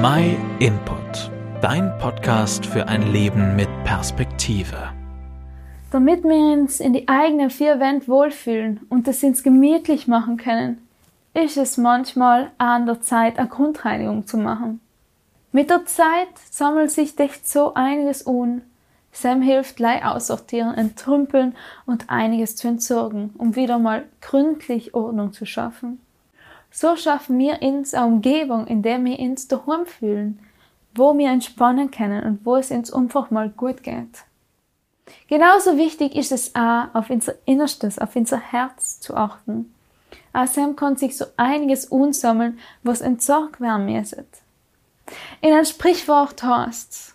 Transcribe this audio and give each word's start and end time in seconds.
My 0.00 0.36
Input, 0.60 1.28
dein 1.60 1.98
Podcast 1.98 2.64
für 2.64 2.86
ein 2.86 3.10
Leben 3.10 3.56
mit 3.56 3.68
Perspektive. 3.82 4.92
Damit 5.90 6.22
wir 6.22 6.52
uns 6.52 6.78
in 6.78 6.92
die 6.92 7.08
eigenen 7.08 7.50
vier 7.50 7.80
Wände 7.80 8.06
wohlfühlen 8.06 8.86
und 8.90 9.08
es 9.08 9.24
uns 9.24 9.42
gemütlich 9.42 10.06
machen 10.06 10.36
können, 10.36 10.86
ist 11.34 11.56
es 11.56 11.78
manchmal 11.78 12.52
an 12.58 12.86
der 12.86 13.00
Zeit, 13.00 13.40
eine 13.40 13.48
Grundreinigung 13.48 14.24
zu 14.24 14.36
machen. 14.36 14.78
Mit 15.50 15.68
der 15.68 15.84
Zeit 15.86 16.28
sammelt 16.48 16.92
sich 16.92 17.18
echt 17.18 17.48
so 17.48 17.74
einiges 17.74 18.24
un. 18.24 18.62
Sam 19.10 19.42
hilft 19.42 19.74
gleich 19.74 20.04
aussortieren, 20.04 20.74
entrümpeln 20.74 21.56
und 21.86 22.08
einiges 22.08 22.54
zu 22.54 22.68
entsorgen, 22.68 23.34
um 23.36 23.56
wieder 23.56 23.80
mal 23.80 24.04
gründlich 24.20 24.94
Ordnung 24.94 25.32
zu 25.32 25.44
schaffen. 25.44 25.98
So 26.70 26.96
schaffen 26.96 27.38
wir 27.38 27.62
uns 27.62 27.94
eine 27.94 28.06
Umgebung, 28.06 28.66
in 28.66 28.82
der 28.82 29.02
wir 29.04 29.18
uns 29.18 29.48
daheim 29.48 29.86
fühlen, 29.86 30.40
wo 30.94 31.16
wir 31.16 31.30
entspannen 31.30 31.90
können 31.90 32.24
und 32.24 32.44
wo 32.44 32.56
es 32.56 32.70
uns 32.70 32.92
einfach 32.92 33.30
mal 33.30 33.48
gut 33.48 33.82
geht. 33.82 34.24
Genauso 35.28 35.76
wichtig 35.76 36.14
ist 36.14 36.32
es 36.32 36.54
auch, 36.54 36.94
auf 36.94 37.10
unser 37.10 37.34
Innerstes, 37.46 37.98
auf 37.98 38.14
unser 38.14 38.38
Herz 38.38 39.00
zu 39.00 39.16
achten. 39.16 39.72
Außerdem 40.32 40.76
kann 40.76 40.96
sich 40.96 41.16
so 41.16 41.24
einiges 41.36 41.86
unsammeln, 41.86 42.58
was 42.82 43.00
entsorgt 43.00 43.60
werden 43.60 43.86
müsste. 43.86 44.24
In 45.40 45.54
ein 45.54 45.64
Sprichwort 45.64 46.42
heißt 46.42 47.14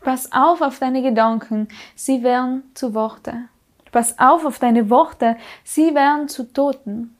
Pass 0.00 0.30
auf 0.32 0.62
auf 0.62 0.78
deine 0.78 1.02
Gedanken, 1.02 1.68
sie 1.96 2.22
werden 2.22 2.62
zu 2.74 2.94
Worte. 2.94 3.48
Pass 3.90 4.18
auf 4.18 4.44
auf 4.44 4.58
deine 4.58 4.88
Worte, 4.88 5.36
sie 5.64 5.94
werden 5.94 6.28
zu 6.28 6.52
Toten. 6.52 7.16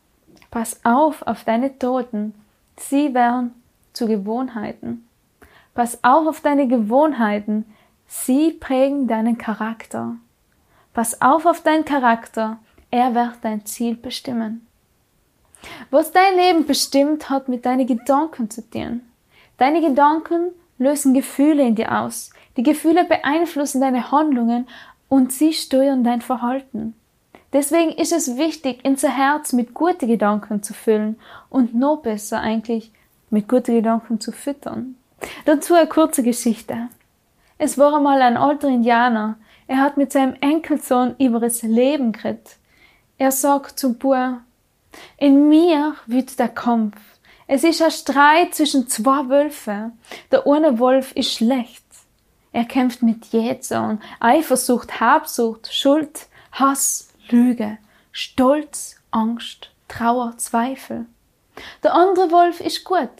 Pass 0.51 0.81
auf 0.85 1.23
auf 1.23 1.45
deine 1.45 1.79
Toten, 1.79 2.35
sie 2.79 3.15
werden 3.15 3.55
zu 3.93 4.07
Gewohnheiten. 4.07 5.07
Pass 5.75 6.03
auf 6.05 6.27
auf 6.27 6.41
deine 6.41 6.69
Gewohnheiten, 6.69 7.65
sie 8.07 8.53
prägen 8.53 9.09
deinen 9.09 9.39
Charakter. 9.39 10.17
Pass 10.95 11.21
auf 11.21 11.45
auf 11.45 11.63
deinen 11.63 11.85
Charakter, 11.85 12.59
er 12.91 13.15
wird 13.15 13.39
dein 13.43 13.67
Ziel 13.67 13.97
bestimmen. 13.97 14.67
Was 15.91 16.13
dein 16.13 16.37
Leben 16.37 16.67
bestimmt, 16.67 17.29
hat 17.29 17.49
mit 17.49 17.67
deinen 17.67 17.87
Gedanken 17.87 18.51
zu 18.51 18.69
tun. 18.69 19.03
Deine 19.59 19.81
Gedanken 19.81 20.53
lösen 20.79 21.15
Gefühle 21.15 21.67
in 21.67 21.75
dir 21.75 22.01
aus. 22.01 22.31
Die 22.57 22.63
Gefühle 22.63 23.05
beeinflussen 23.05 23.81
deine 23.81 24.11
Handlungen 24.11 24.67
und 25.09 25.33
sie 25.33 25.53
steuern 25.53 26.05
dein 26.05 26.21
Verhalten. 26.21 26.95
Deswegen 27.53 27.93
ist 27.93 28.13
es 28.13 28.37
wichtig, 28.37 28.81
unser 28.85 29.09
Herz 29.09 29.53
mit 29.53 29.75
guten 29.75 30.09
Gedanken 30.09 30.63
zu 30.63 30.75
füllen 30.75 31.19
und 31.49 31.75
noch 31.75 31.99
besser 31.99 32.41
eigentlich 32.41 32.93
mit 33.31 33.49
guten 33.49 33.75
Gedanken 33.75 34.21
zu 34.21 34.33
füttern. 34.33 34.97
Dazu 35.45 35.75
eine 35.75 35.89
kurze 35.89 36.23
Geschichte. 36.23 36.89
Es 37.59 37.79
war 37.79 37.97
einmal 37.97 38.21
ein 38.21 38.37
alter 38.37 38.69
Indianer. 38.69 39.37
Er 39.67 39.79
hat 39.79 39.97
mit 39.97 40.13
seinem 40.13 40.35
Enkelsohn 40.41 41.17
über 41.19 41.41
das 41.41 41.63
Leben 41.63 42.13
geredet. 42.13 42.57
Er 43.19 43.33
sagt 43.33 43.79
zum 43.79 43.97
Bub, 43.97 44.41
in 45.17 45.49
mir 45.49 45.95
wird 46.07 46.39
der 46.39 46.49
Kampf. 46.49 46.97
Es 47.47 47.65
ist 47.65 47.81
ein 47.81 47.91
Streit 47.91 48.55
zwischen 48.55 48.89
zwei 48.89 49.29
Wölfen. 49.29 49.99
Der 50.31 50.47
eine 50.47 50.79
Wolf 50.79 51.13
ist 51.13 51.33
schlecht. 51.33 51.85
Er 52.53 52.65
kämpft 52.65 53.03
mit 53.03 53.27
Jähzorn, 53.27 54.01
Eifersucht, 54.19 55.01
Habsucht, 55.01 55.73
Schuld, 55.73 56.27
Hass, 56.53 57.06
Lüge, 57.29 57.79
Stolz, 58.13 58.97
Angst, 59.11 59.71
Trauer, 59.89 60.37
Zweifel. 60.39 61.07
Der 61.83 61.95
andere 61.95 62.31
Wolf 62.31 62.61
ist 62.61 62.85
gut. 62.85 63.11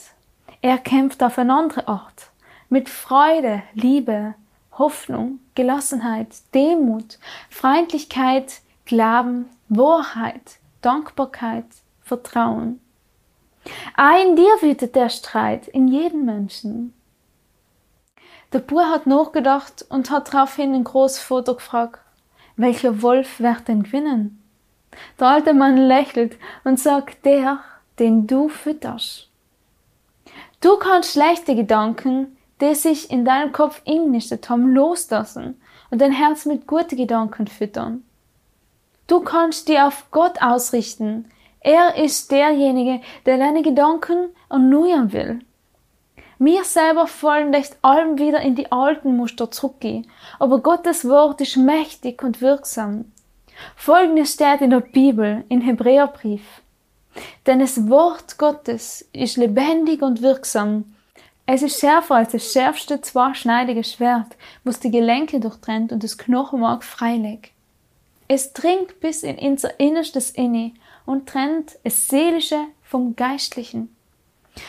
Er 0.63 0.79
kämpft 0.79 1.23
auf 1.23 1.39
eine 1.39 1.55
andere 1.55 1.89
Art. 1.89 2.31
Mit 2.69 2.89
Freude, 2.89 3.63
Liebe, 3.75 4.35
Hoffnung, 4.73 5.41
Gelassenheit, 5.55 6.29
Demut, 6.55 7.19
Freundlichkeit, 7.51 8.61
Glauben, 8.85 9.49
Wahrheit, 9.69 10.59
Dankbarkeit, 10.83 11.67
Vertrauen. 12.03 12.81
Auch 13.97 14.23
in 14.23 14.37
dir 14.37 14.53
wütet 14.61 14.95
der 14.95 15.09
Streit, 15.09 15.67
in 15.69 15.89
jedem 15.89 16.25
Menschen. 16.25 16.95
Der 18.53 18.61
Bub 18.61 18.79
hat 18.79 19.07
nachgedacht 19.07 19.85
und 19.89 20.11
hat 20.11 20.33
daraufhin 20.33 20.75
ein 20.75 20.85
großes 20.85 21.19
Foto 21.19 21.55
gefragt, 21.55 22.01
welcher 22.57 23.03
Wolf 23.03 23.41
wird 23.41 23.69
denn 23.69 23.83
gewinnen? 23.83 24.43
Der 25.21 25.29
alte 25.29 25.55
Mann 25.55 25.77
lächelt 25.77 26.37
und 26.65 26.81
sagt, 26.81 27.25
der, 27.25 27.61
den 27.99 28.27
du 28.27 28.49
fütterst. 28.49 29.29
Du 30.61 30.77
kannst 30.79 31.13
schlechte 31.13 31.55
Gedanken, 31.55 32.37
die 32.61 32.75
sich 32.75 33.11
in 33.11 33.25
deinem 33.25 33.53
Kopf 33.53 33.83
innistet 33.85 34.49
haben, 34.49 34.75
loslassen 34.75 35.61
und 35.91 36.01
dein 36.01 36.13
Herz 36.13 36.47
mit 36.47 36.67
guten 36.67 36.97
Gedanken 36.97 37.47
füttern. 37.47 38.03
Du 39.07 39.21
kannst 39.21 39.69
die 39.69 39.79
auf 39.79 40.11
Gott 40.11 40.41
ausrichten. 40.43 41.27
Er 41.61 41.97
ist 41.97 42.31
derjenige, 42.31 43.01
der 43.25 43.39
deine 43.39 43.63
Gedanken 43.63 44.31
erneuern 44.49 45.13
will. 45.13 45.41
Wir 46.39 46.65
selber 46.65 47.07
fallen 47.07 47.55
echt 47.55 47.77
allem 47.83 48.19
wieder 48.19 48.41
in 48.41 48.55
die 48.55 48.71
alten 48.71 49.17
Muster 49.17 49.51
zurückgehen, 49.51 50.07
aber 50.39 50.61
Gottes 50.61 51.09
Wort 51.09 51.41
ist 51.41 51.57
mächtig 51.57 52.23
und 52.23 52.43
wirksam. 52.43 53.13
Folgendes 53.75 54.35
steht 54.35 54.61
in 54.61 54.71
der 54.71 54.81
Bibel, 54.81 55.45
in 55.49 55.63
Hebräerbrief. 55.63 56.43
Denn 57.47 57.61
das 57.61 57.89
Wort 57.89 58.37
Gottes 58.37 59.09
ist 59.15 59.39
lebendig 59.39 60.03
und 60.03 60.21
wirksam. 60.21 60.95
Es 61.47 61.63
ist 61.63 61.81
schärfer 61.81 62.17
als 62.17 62.33
das 62.33 62.53
schärfste 62.53 63.01
zweischneidige 63.01 63.85
Schwert, 63.85 64.37
was 64.65 64.81
die 64.81 64.91
Gelenke 64.91 65.41
durchtrennt 65.41 65.91
und 65.93 66.05
das 66.05 66.19
Knochenmark 66.19 66.85
freilegt. 66.85 67.53
Es 68.29 68.53
dringt 68.53 69.01
bis 69.01 69.23
in 69.23 69.39
unser 69.39 69.81
Innerstes 69.81 70.31
inne 70.31 70.73
und 71.07 71.29
trennt 71.29 71.79
das 71.85 72.09
Seelische 72.09 72.59
vom 72.83 73.17
Geistlichen. 73.17 73.96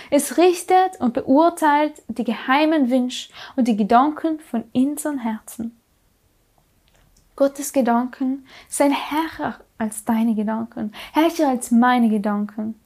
Es 0.09 0.38
richtet 0.38 1.00
und 1.00 1.14
beurteilt 1.14 2.02
die 2.08 2.24
geheimen 2.24 2.90
Wünsche 2.90 3.30
und 3.56 3.68
die 3.68 3.78
Gedanken 3.78 4.40
von 4.40 4.64
unseren 4.74 5.20
Herzen. 5.20 5.80
Gottes 7.36 7.72
Gedanken 7.72 8.46
sind 8.68 8.94
herrer 8.94 9.59
als 9.78 10.03
deine 10.06 10.34
Gedanken, 10.34 10.92
herrscher 11.14 11.50
als 11.50 11.72
meine 11.72 12.09
Gedanken. 12.09 12.80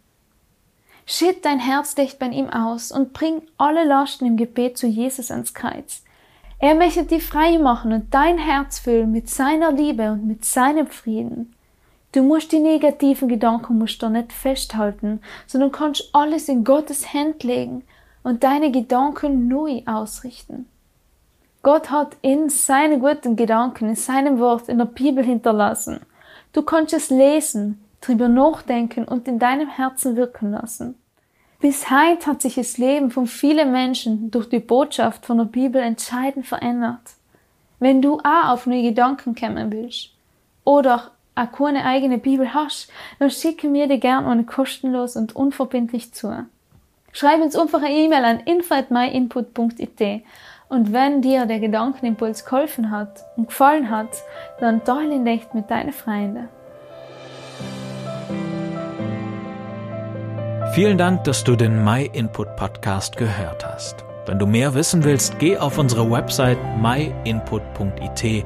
Schütt 1.06 1.46
dein 1.46 1.60
Herz 1.60 1.96
dicht 1.96 2.20
bei 2.20 2.28
ihm 2.28 2.50
aus 2.50 2.92
und 2.92 3.14
bring 3.14 3.42
alle 3.58 3.86
Lasten 3.86 4.26
im 4.26 4.38
Gebet 4.38 4.78
zu 4.78 4.88
Jesus 4.88 5.32
ans 5.32 5.54
Kreuz. 5.54 6.04
Er 6.60 6.76
möchte 6.76 7.04
dich 7.04 7.24
frei 7.24 7.58
machen 7.58 7.92
und 7.92 8.14
dein 8.14 8.38
Herz 8.38 8.80
füllen 8.80 9.12
mit 9.12 9.30
seiner 9.30 9.72
Liebe 9.72 10.12
und 10.12 10.28
mit 10.28 10.46
seinem 10.46 10.88
Frieden. 10.88 11.56
Du 12.12 12.24
musst 12.24 12.52
die 12.52 12.60
negativen 12.60 13.30
Gedankenmuster 13.30 14.10
nicht 14.10 14.34
festhalten, 14.34 15.22
sondern 15.48 15.72
kannst 15.72 16.10
alles 16.14 16.50
in 16.50 16.64
Gottes 16.64 17.14
Hand 17.14 17.44
legen 17.44 17.84
und 18.24 18.44
deine 18.44 18.72
Gedanken 18.72 19.48
neu 19.48 19.82
ausrichten. 19.86 20.68
Gott 21.64 21.90
hat 21.90 22.18
in 22.22 22.50
seine 22.50 23.00
guten 23.00 23.36
Gedanken, 23.36 23.90
in 23.90 23.96
seinem 23.96 24.40
Wort, 24.40 24.68
in 24.68 24.80
der 24.80 24.86
Bibel 24.86 25.24
hinterlassen. 25.24 26.02
Du 26.54 26.64
kannst 26.64 26.94
es 26.94 27.10
lesen, 27.10 27.84
drüber 28.02 28.28
nachdenken 28.28 29.06
und 29.06 29.28
in 29.28 29.40
deinem 29.40 29.70
Herzen 29.70 30.16
wirken 30.16 30.52
lassen. 30.52 30.96
Bis 31.60 31.92
heute 31.92 32.26
hat 32.26 32.42
sich 32.42 32.56
das 32.56 32.80
Leben 32.80 33.12
von 33.12 33.28
vielen 33.28 33.72
Menschen 33.72 34.32
durch 34.32 34.50
die 34.50 34.60
Botschaft 34.60 35.28
von 35.28 35.38
der 35.38 35.46
Bibel 35.46 35.80
entscheidend 35.80 36.48
verändert. 36.48 37.14
Wenn 37.80 38.02
du 38.02 38.18
auch 38.20 38.50
auf 38.50 38.66
neue 38.66 38.82
Gedanken 38.82 39.36
kommen 39.36 39.72
willst 39.72 40.10
oder 40.64 41.12
auch 41.42 41.52
keine 41.58 41.86
eigene 41.86 42.18
Bibel 42.18 42.54
hast, 42.54 42.90
dann 43.20 43.30
schicke 43.30 43.68
mir 43.68 43.88
die 43.88 44.00
gern 44.00 44.26
eine 44.26 44.44
kostenlos 44.44 45.16
und 45.16 45.36
unverbindlich 45.36 46.14
zu. 46.14 46.46
Schreib 47.14 47.42
uns 47.42 47.56
einfach 47.56 47.82
eine 47.82 47.94
E-Mail 47.94 48.24
an 48.24 48.40
info@myinput.it 48.40 50.24
und 50.70 50.94
wenn 50.94 51.22
dir 51.22 51.46
der 51.46 51.60
Gedankenimpuls 51.60 52.46
geholfen 52.46 52.92
hat 52.92 53.26
und 53.36 53.50
gefallen 53.50 53.90
hat, 53.90 54.10
dann 54.60 54.84
teile 54.86 55.16
ihn 55.16 55.28
echt 55.28 55.54
mit 55.54 55.70
deinen 55.70 55.92
Freunden. 55.92 56.48
Vielen 60.74 60.98
Dank, 60.98 61.26
dass 61.26 61.44
du 61.44 61.58
den 61.58 61.84
My 61.84 62.10
Input 62.14 62.56
Podcast 62.56 63.18
gehört 63.18 63.66
hast. 63.66 64.06
Wenn 64.26 64.40
du 64.40 64.46
mehr 64.46 64.74
wissen 64.74 65.04
willst, 65.04 65.38
geh 65.40 65.58
auf 65.58 65.78
unsere 65.78 66.10
Website 66.10 66.58
myinput.it 66.80 68.46